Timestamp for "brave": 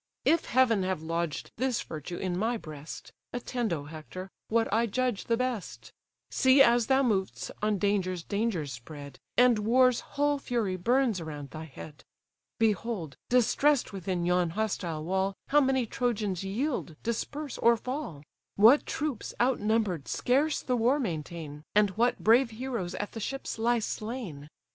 22.23-22.49